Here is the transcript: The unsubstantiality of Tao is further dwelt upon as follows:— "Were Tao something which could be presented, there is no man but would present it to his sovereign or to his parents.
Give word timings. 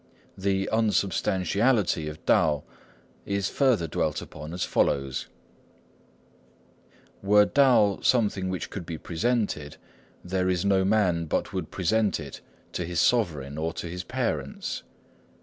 The 0.35 0.67
unsubstantiality 0.71 2.07
of 2.07 2.25
Tao 2.25 2.63
is 3.23 3.49
further 3.49 3.87
dwelt 3.87 4.19
upon 4.19 4.51
as 4.51 4.63
follows:— 4.63 5.27
"Were 7.21 7.45
Tao 7.45 7.99
something 8.01 8.49
which 8.49 8.71
could 8.71 8.87
be 8.87 8.97
presented, 8.97 9.77
there 10.23 10.49
is 10.49 10.65
no 10.65 10.83
man 10.83 11.25
but 11.25 11.53
would 11.53 11.69
present 11.69 12.19
it 12.19 12.41
to 12.73 12.83
his 12.83 12.99
sovereign 12.99 13.59
or 13.59 13.73
to 13.73 13.85
his 13.85 14.03
parents. 14.03 14.81